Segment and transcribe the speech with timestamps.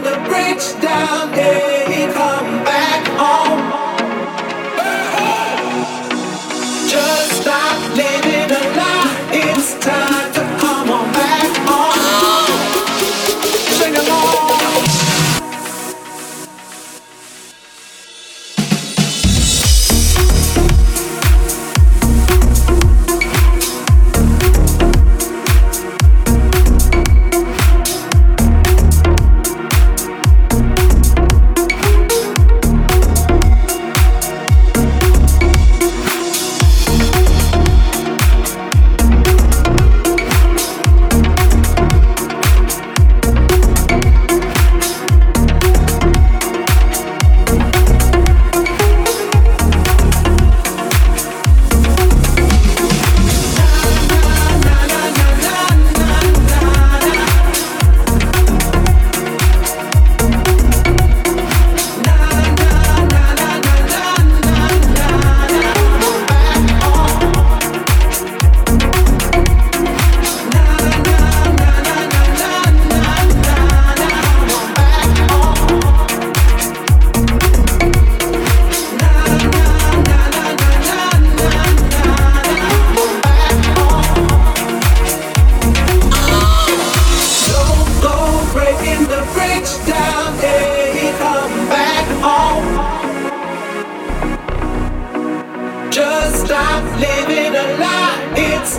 [0.00, 2.63] the bridge down, here he comes.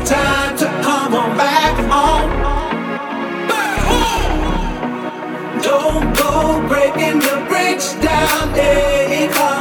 [0.06, 2.30] time to come on back home.
[5.64, 8.54] Don't go breaking the bridge down.
[8.54, 9.55] There it comes.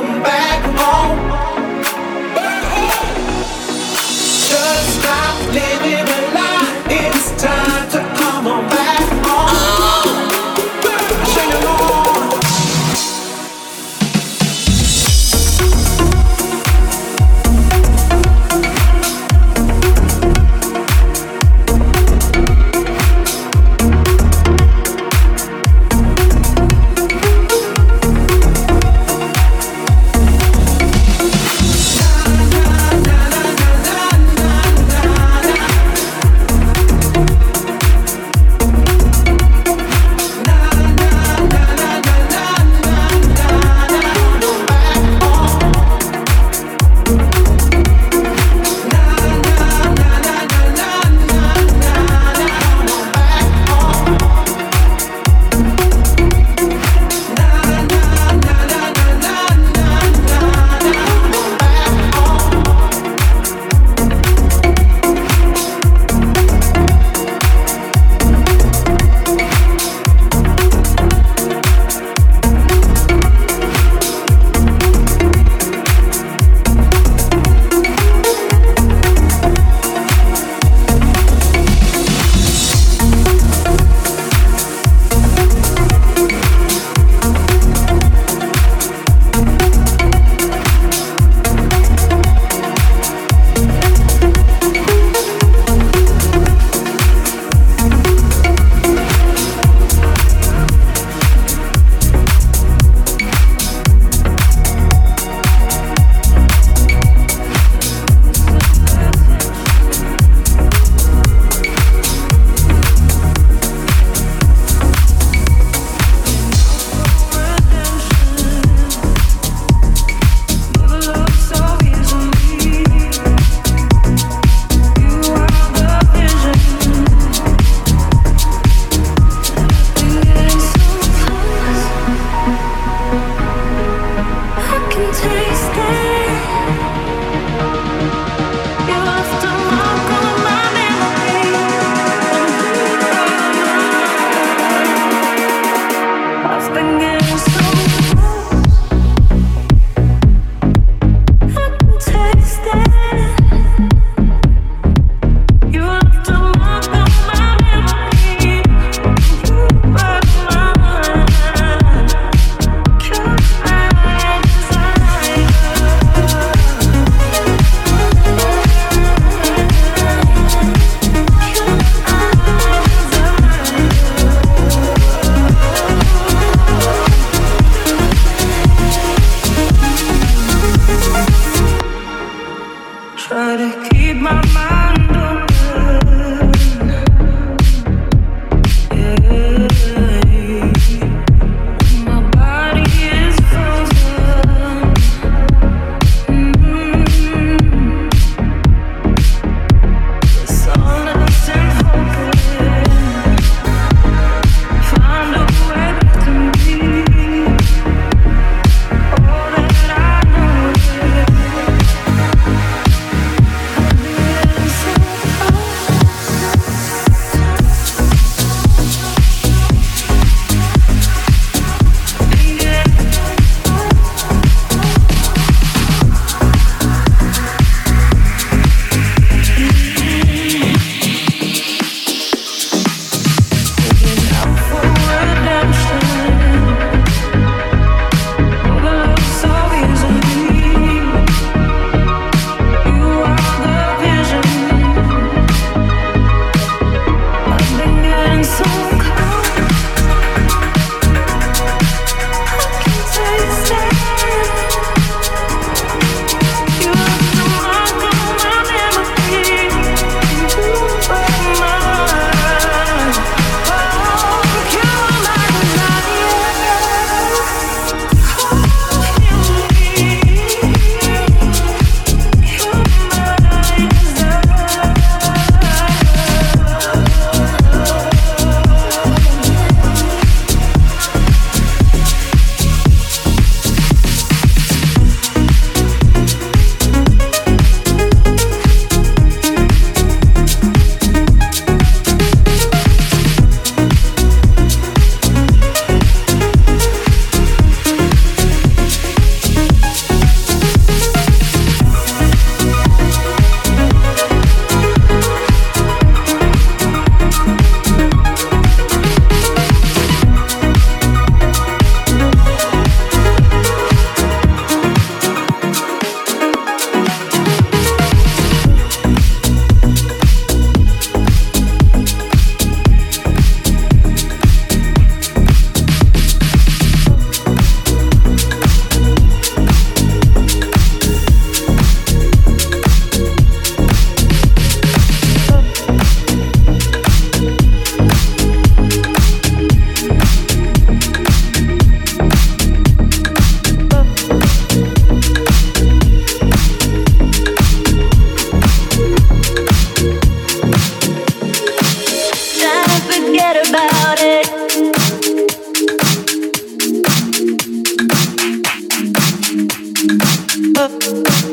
[360.88, 361.43] love.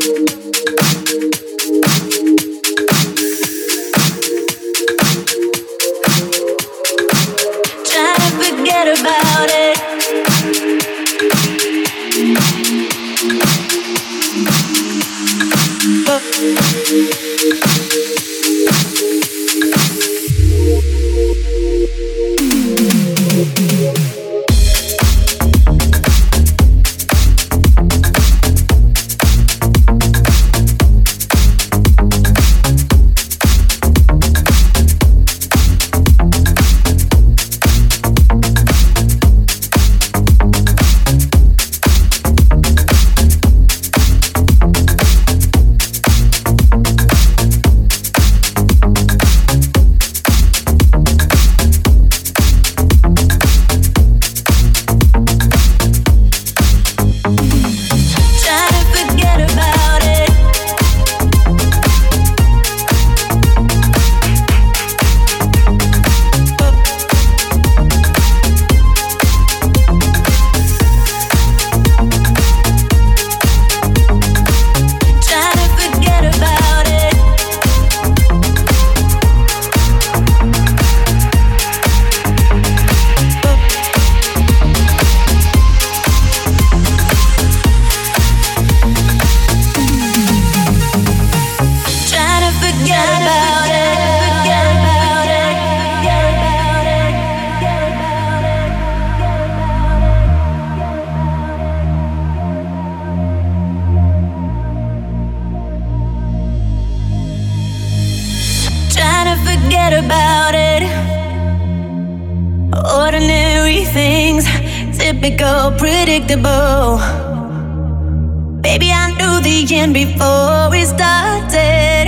[119.81, 122.05] And before we started,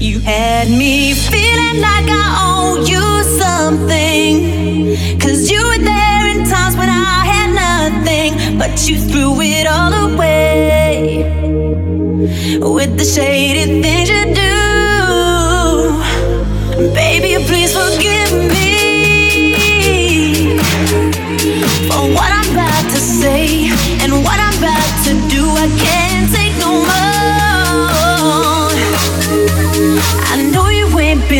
[0.00, 4.96] you had me feeling like I owe you something.
[5.20, 9.92] Cause you were there in times when I had nothing, but you threw it all
[9.92, 11.26] away
[12.62, 16.00] with the shady things you do.
[16.94, 20.56] Baby, please forgive me
[21.90, 22.37] for what I.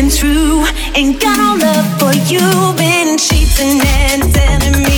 [0.01, 0.63] been true,
[0.95, 2.39] ain't got no love for you.
[2.77, 4.88] Been cheating and telling me.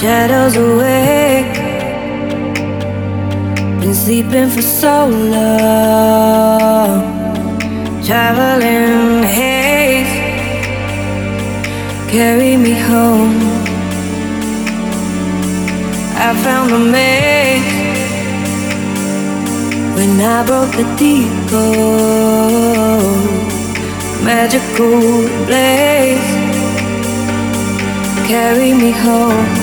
[0.00, 1.56] Shadows awake.
[3.80, 7.00] Been sleeping for so long.
[8.04, 10.14] Traveling haze.
[12.10, 13.40] Carry me home.
[16.18, 17.72] I found a maze
[19.96, 21.32] when I broke the deep
[24.22, 25.00] magical
[25.46, 26.30] blaze
[28.28, 29.55] carry me home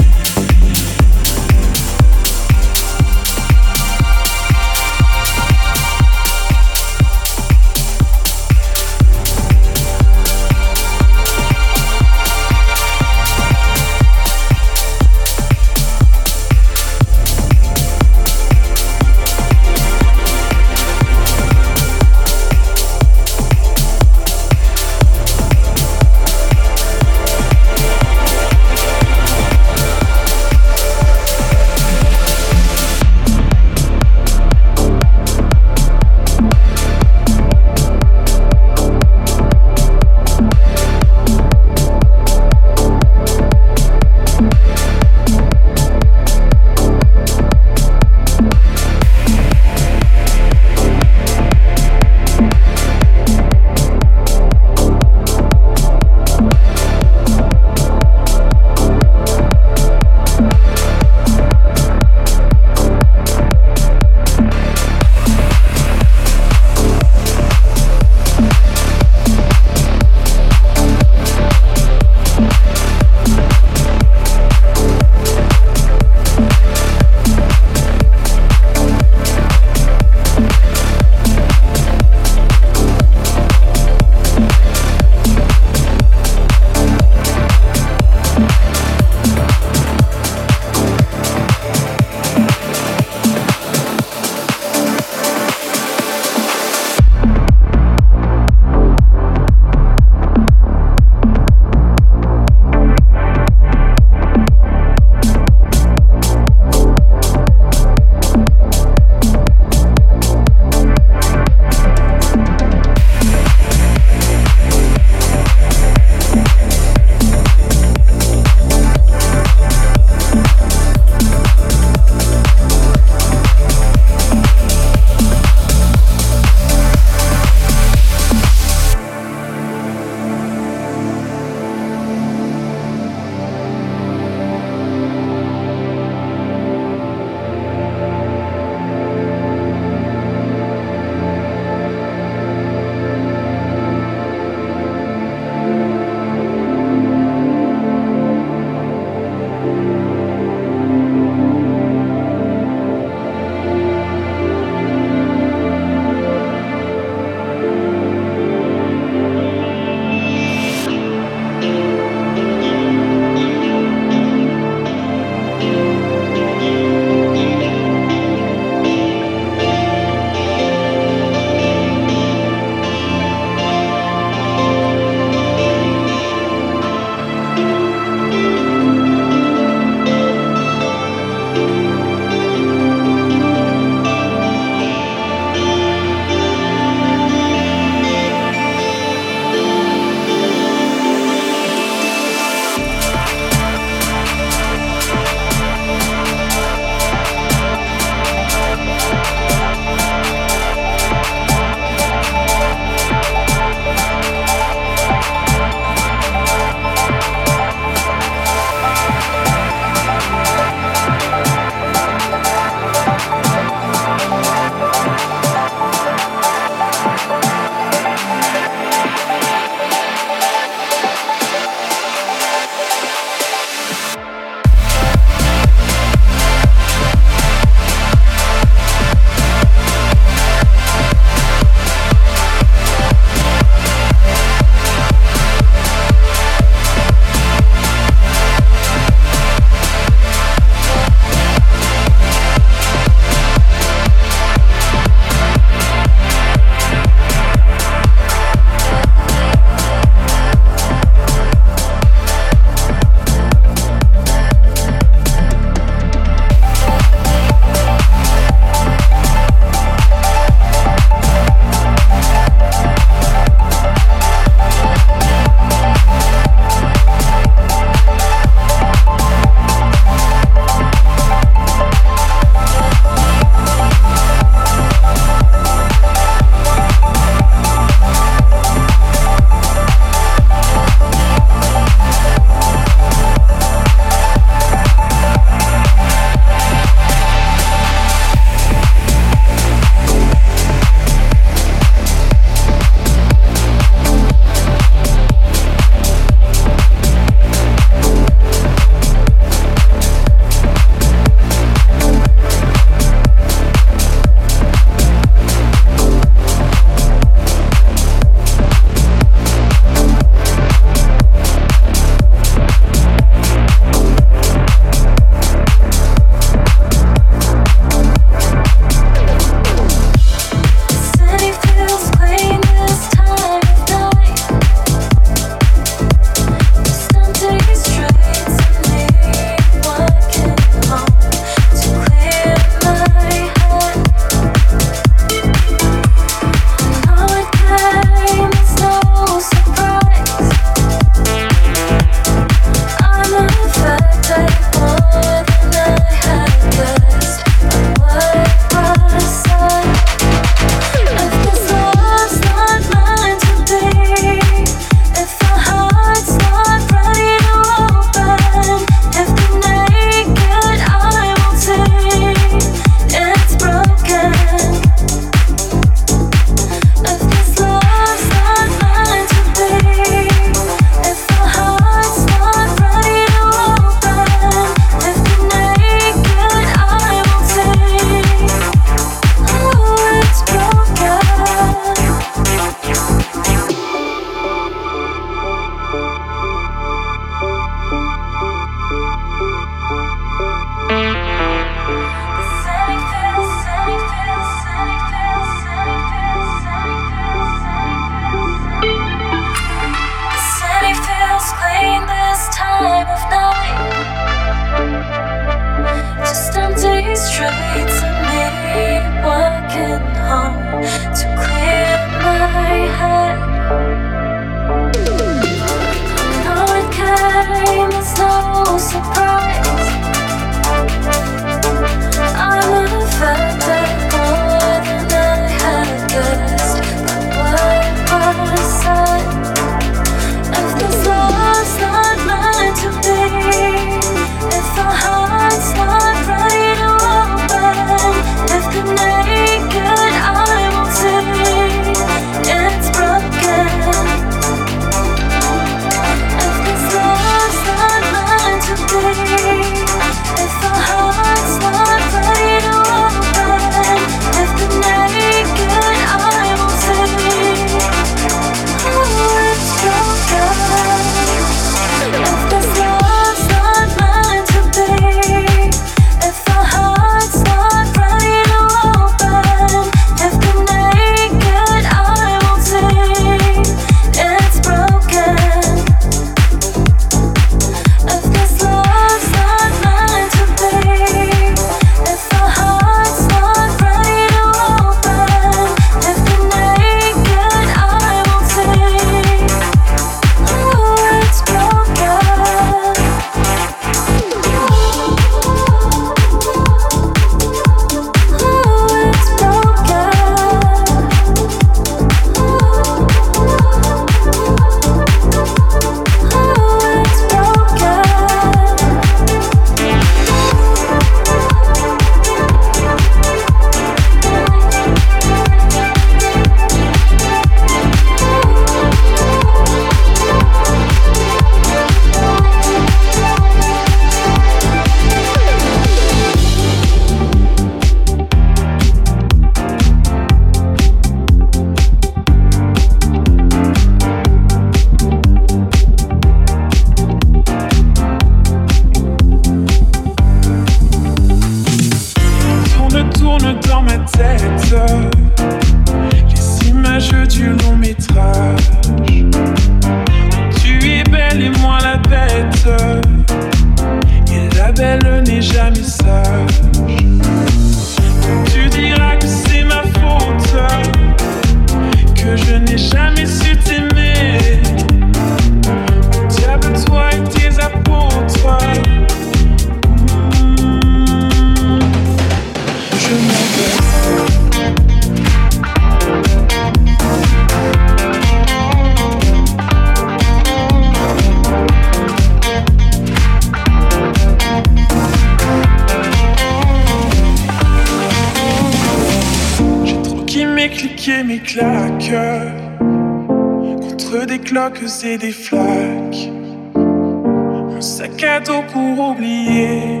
[594.84, 596.30] c'est des flaques.
[596.74, 600.00] Un sac à dos pour oublier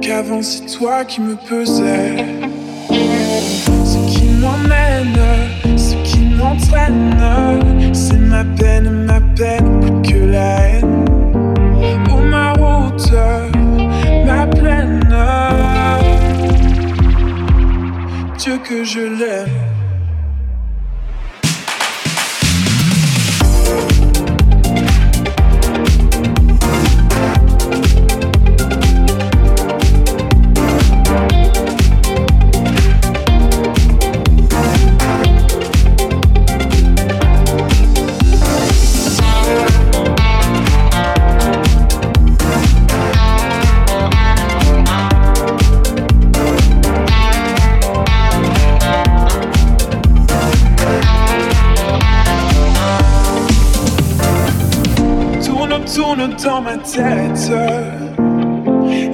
[0.00, 2.16] qu'avant c'est toi qui me pesais.
[3.84, 5.18] Ce qui m'emmène,
[5.76, 11.04] ce qui m'entraîne, c'est ma peine, ma peine, que la haine.
[12.10, 13.12] Oh ma route,
[14.26, 15.00] ma plaine.
[18.38, 19.63] Dieu que je l'aime.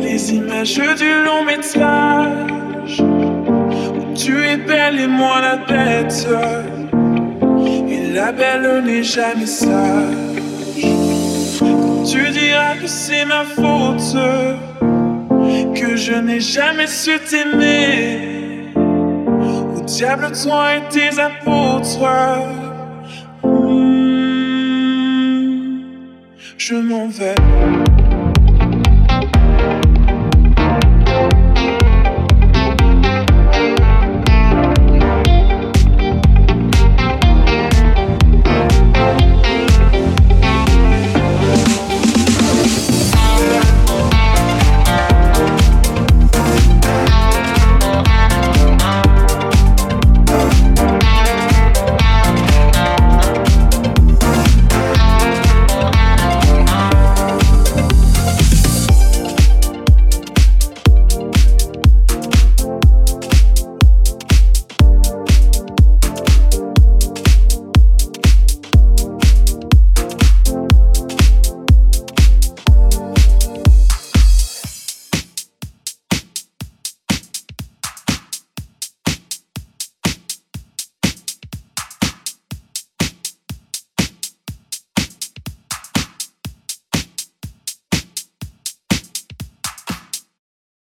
[0.03, 6.27] Les images du long métrage où tu es belle et moi la bête.
[7.89, 10.43] Et la belle n'est jamais sage.
[12.11, 14.17] tu diras que c'est ma faute,
[15.75, 18.73] que je n'ai jamais su t'aimer.
[19.77, 22.60] Au diable, toi et tes apôtres.
[26.71, 27.90] Je m'en vais.